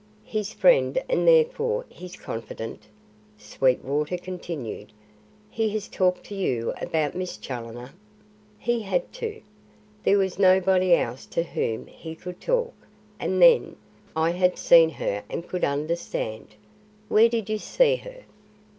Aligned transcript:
"His 0.25 0.51
friend 0.51 0.97
and 1.07 1.27
therefore 1.27 1.85
his 1.87 2.15
confidante," 2.15 2.87
Sweetwater 3.37 4.17
continued. 4.17 4.91
"He 5.51 5.69
has 5.73 5.87
talked 5.87 6.23
to 6.23 6.33
you 6.35 6.73
about 6.81 7.13
Miss 7.13 7.37
Challoner?" 7.37 7.93
"He 8.57 8.79
had 8.81 9.13
to. 9.13 9.43
There 10.03 10.17
was 10.17 10.39
nobody 10.39 10.95
else 10.95 11.27
to 11.27 11.43
whom 11.43 11.85
he 11.85 12.15
could 12.15 12.41
talk; 12.41 12.73
and 13.19 13.39
then, 13.39 13.75
I 14.15 14.31
had 14.31 14.57
seen 14.57 14.89
her 14.89 15.23
and 15.29 15.47
could 15.47 15.63
understand." 15.63 16.55
"Where 17.07 17.29
did 17.29 17.47
you 17.47 17.59
see 17.59 17.97
her?" 17.97 18.23